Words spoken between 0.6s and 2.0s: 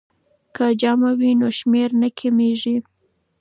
جمع وي نو شمېر